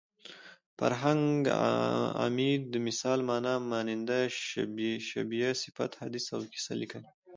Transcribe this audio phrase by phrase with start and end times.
[0.77, 1.33] فرهنګ
[2.25, 4.09] عمید د مثل مانا مانند
[5.13, 7.09] شبیه صفت حدیث او قصه لیکلې